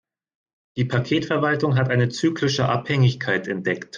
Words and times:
Die 0.77 0.85
Paketverwaltung 0.85 1.77
hat 1.77 1.91
eine 1.91 2.09
zyklische 2.09 2.67
Abhängigkeit 2.67 3.47
entdeckt. 3.47 3.89